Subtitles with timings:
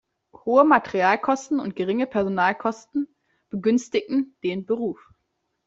[0.33, 3.07] Hohe Materialkosten und geringe Personalkosten
[3.51, 5.11] begünstigten den Beruf.